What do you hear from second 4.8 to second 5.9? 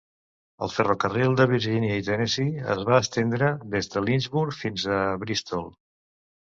a Bristol.